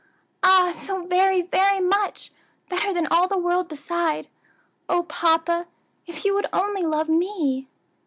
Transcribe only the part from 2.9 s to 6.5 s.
than all the world beside. O papa! if you would